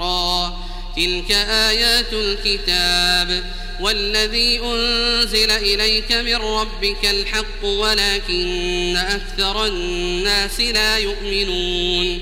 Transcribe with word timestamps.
را. 0.01 0.53
تلك 0.95 1.31
آيات 1.31 2.13
الكتاب 2.13 3.43
والذي 3.81 4.59
أنزل 4.59 5.51
إليك 5.51 6.11
من 6.11 6.35
ربك 6.35 7.05
الحق 7.05 7.65
ولكن 7.65 8.97
أكثر 8.97 9.65
الناس 9.65 10.59
لا 10.59 10.97
يؤمنون. 10.97 12.21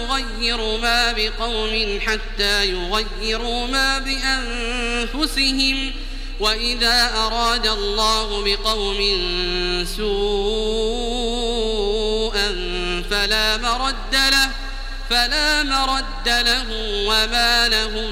يغير 0.51 0.77
ما 0.77 1.11
بقوم 1.11 1.99
حتى 2.05 2.65
يغيروا 2.65 3.67
ما 3.67 3.99
بأنفسهم 3.99 5.91
وإذا 6.39 7.11
أراد 7.15 7.67
الله 7.67 8.43
بقوم 8.43 8.97
سوءا 9.97 10.21
فلا 13.09 13.57
مرد 13.57 14.15
له 14.15 14.51
فلا 15.09 15.63
مرد 15.63 16.27
له 16.27 16.65
وما 17.07 17.67
لهم 17.67 18.11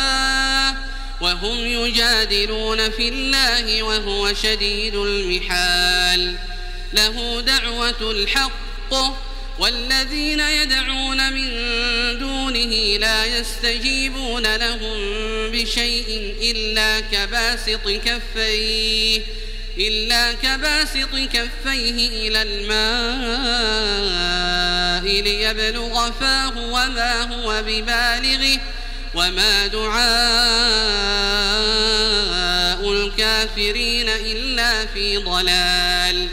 وهم 1.21 1.57
يجادلون 1.65 2.89
في 2.89 3.09
الله 3.09 3.83
وهو 3.83 4.33
شديد 4.33 4.95
المحال. 4.95 6.35
له 6.93 7.41
دعوة 7.41 8.11
الحق 8.11 8.93
والذين 9.59 10.39
يدعون 10.39 11.33
من 11.33 11.49
دونه 12.19 12.97
لا 12.97 13.25
يستجيبون 13.25 14.55
لهم 14.55 14.97
بشيء 15.51 16.35
إلا 16.41 16.99
كباسط 16.99 17.89
كفيه 18.05 19.21
إلا 19.77 20.33
كباسط 20.33 21.15
كفيه 21.33 22.27
إلى 22.27 22.41
الماء 22.41 22.81
ليبلغ 25.21 26.11
فاه 26.11 26.57
وما 26.57 27.21
هو 27.21 27.63
ببالغه. 27.67 28.59
وما 29.15 29.67
دعاء 29.67 30.01
الكافرين 32.91 34.09
إلا 34.09 34.85
في 34.85 35.17
ضلال 35.17 36.27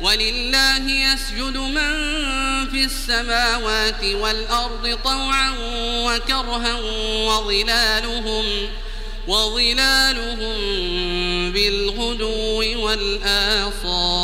ولله 0.00 0.90
يسجد 0.90 1.56
من 1.56 2.14
في 2.70 2.84
السماوات 2.84 4.04
والأرض 4.04 4.98
طوعا 5.04 5.54
وكرها 5.80 6.74
وظلالهم 7.26 8.44
وظلالهم 9.26 10.56
بالغدو 11.52 12.62
والآصال 12.86 14.23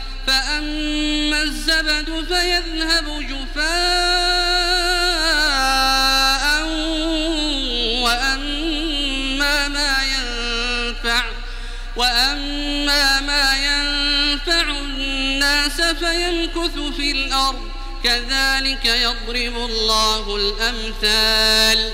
فأما 0.27 1.41
الزبد 1.41 2.25
فيذهب 2.27 3.27
جفاء 3.29 3.71
وأما 8.03 9.67
ما 9.67 9.97
ينفع 10.03 11.23
وأما 11.95 13.21
ما 13.21 13.53
ينفع 13.57 14.69
الناس 14.69 15.81
فيمكث 15.81 16.79
في 16.97 17.11
الأرض 17.11 17.71
كذلك 18.03 18.85
يضرب 18.85 19.55
الله 19.69 20.35
الأمثال 20.35 21.93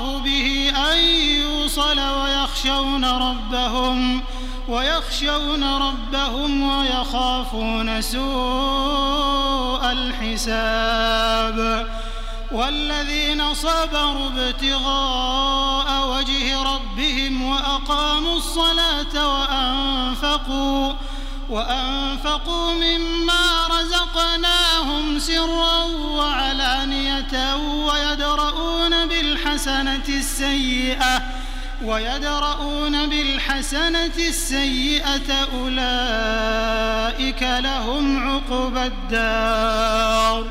ويخشون 2.61 3.05
ربهم 3.05 4.21
ويخشون 4.67 5.63
ربهم 5.63 6.63
ويخافون 6.63 8.01
سوء 8.01 9.91
الحساب 9.91 11.87
والذين 12.51 13.53
صبروا 13.53 14.27
ابتغاء 14.27 16.07
وجه 16.07 16.63
ربهم 16.63 17.41
وأقاموا 17.41 18.37
الصلاة 18.37 19.39
وأنفقوا 19.39 20.93
وأنفقوا 21.49 22.73
مما 22.73 23.67
رزقناهم 23.67 25.19
سرا 25.19 25.83
وعلانية 25.85 27.55
ويدرؤون 27.55 29.07
بالحسنة 29.07 30.05
السيئة 30.09 31.40
ويدرؤون 31.85 33.09
بالحسنة 33.09 34.17
السيئة 34.17 35.47
أولئك 35.53 37.43
لهم 37.43 38.29
عقبى 38.29 38.85
الدار. 38.85 40.45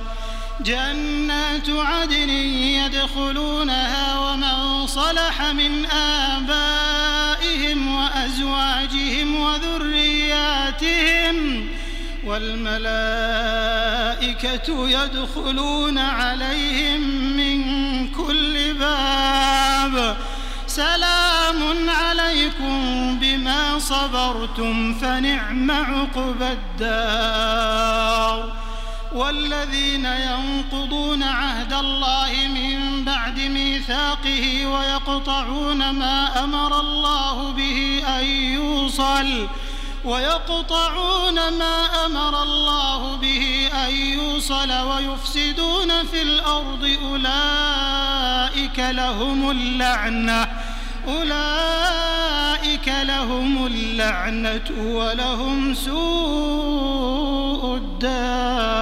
جنات 0.65 1.69
عدن 1.69 2.31
يدخلونها 2.31 4.19
ومن 4.19 4.87
صلح 4.87 5.43
من 5.43 5.87
آبائهم 5.87 7.95
وأزواجهم 7.95 9.41
وذرياتهم 9.41 11.37
والملائكة 12.25 12.81
يدخلون 14.89 15.99
عليهم 15.99 17.40
سلام 20.71 21.91
عليكم 21.91 22.79
بما 23.21 23.79
صبرتم 23.79 24.95
فنعم 24.95 25.71
عقبى 25.71 26.53
الدار. 26.53 28.53
والذين 29.13 30.05
ينقضون 30.05 31.23
عهد 31.23 31.73
الله 31.73 32.33
من 32.55 33.05
بعد 33.05 33.41
ميثاقه 33.41 34.67
ويقطعون 34.67 35.91
ما 35.91 36.45
أمر 36.45 36.81
الله 36.81 37.53
به 37.53 38.03
أن 38.19 38.25
يوصل 38.25 39.49
ويقطعون 40.05 41.35
ما 41.35 42.07
أمر 42.07 42.43
الله 42.43 43.17
به 43.17 43.69
أن 43.87 43.95
يوصل 43.95 44.73
ويفسدون 44.73 46.07
في 46.07 46.23
الأرض 46.23 46.97
أولئك 47.03 48.79
لهم 48.79 49.51
اللعنة 49.51 50.49
أولئك 51.09 51.71
فلهم 53.01 53.67
اللعنة 53.67 54.69
ولهم 54.79 55.75
سوء 55.75 57.77
الدار. 57.77 58.81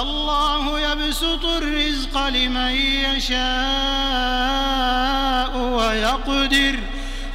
الله 0.00 0.80
يبسط 0.80 1.44
الرزق 1.44 2.28
لمن 2.28 2.74
يشاء 3.06 3.40
ويقدر. 5.58 6.78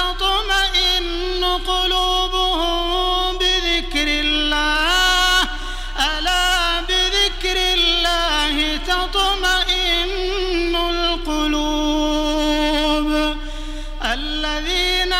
وتطمئن 0.00 1.44
قلوبهم 1.44 3.38
بذكر 3.38 4.08
الله. 4.08 5.42
ألا 5.98 6.80
بذكر 6.80 7.56
الله 7.56 8.76
تطمئن 8.76 10.76
القلوب. 10.76 11.66
الذين 14.04 15.12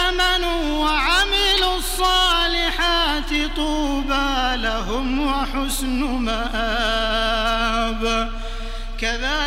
آمنوا 0.00 0.84
وعملوا 0.84 1.76
الصالحات 1.76 3.30
طوبى 3.56 4.56
لهم 4.56 5.26
وحسن 5.26 6.04
مآب. 6.04 6.87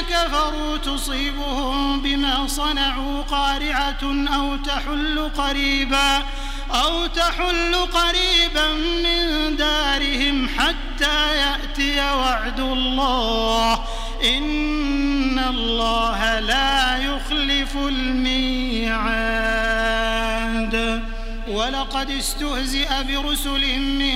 كفروا 0.00 0.76
تصيبهم 0.76 2.02
بما 2.02 2.46
صنعوا 2.46 3.22
قارعة 3.22 4.02
أو 4.34 4.56
تحل 4.56 5.30
قريبا 5.36 6.22
أو 6.70 7.06
تحل 7.06 7.74
قريبا 7.74 8.72
من 8.74 9.56
دارهم 9.56 10.48
حتى 10.48 11.36
يأتي 11.36 12.00
وعد 12.00 12.60
الله. 12.60 13.84
إن 14.24 15.38
الله 15.38 16.40
لا 16.40 16.96
يخلف 16.96 17.76
الميعاد. 17.76 19.36
ولقد 21.48 22.10
استهزئ 22.10 22.88
برسل 23.08 23.78
من 23.78 24.15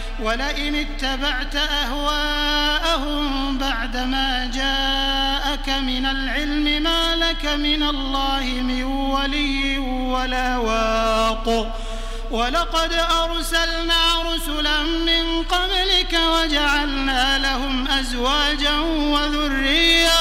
ولئن 0.21 0.75
اتبعت 0.75 1.55
أهواءهم 1.55 3.57
بعدما 3.57 4.51
جاءك 4.53 5.69
من 5.69 6.05
العلم 6.05 6.83
ما 6.83 7.15
لك 7.15 7.45
من 7.45 7.83
الله 7.83 8.43
من 8.43 8.83
ولي 8.83 9.79
ولا 9.79 10.57
واق. 10.57 11.77
ولقد 12.31 12.93
أرسلنا 12.93 14.21
رسلا 14.21 14.83
من 14.83 15.43
قبلك 15.43 16.13
وجعلنا 16.13 17.37
لهم 17.37 17.87
أزواجا 17.87 18.79
وذرية. 18.79 20.19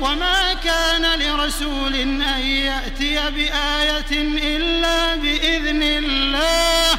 وما 0.00 0.54
كان 0.64 1.20
لرسول 1.20 1.94
أن 1.94 2.40
يأتي 2.40 3.30
بآية 3.30 4.12
إلا 4.56 5.14
بإذن 5.14 5.82
الله. 5.82 6.98